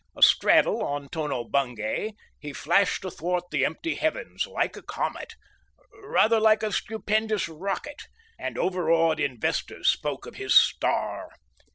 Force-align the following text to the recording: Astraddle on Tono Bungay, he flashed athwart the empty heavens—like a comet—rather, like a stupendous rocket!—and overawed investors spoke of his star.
Astraddle 0.15 0.81
on 0.81 1.09
Tono 1.09 1.43
Bungay, 1.43 2.13
he 2.39 2.53
flashed 2.53 3.05
athwart 3.05 3.43
the 3.51 3.63
empty 3.63 3.93
heavens—like 3.93 4.75
a 4.75 4.81
comet—rather, 4.81 6.39
like 6.39 6.63
a 6.63 6.71
stupendous 6.71 7.47
rocket!—and 7.47 8.57
overawed 8.57 9.19
investors 9.19 9.87
spoke 9.89 10.25
of 10.25 10.37
his 10.37 10.55
star. 10.55 11.29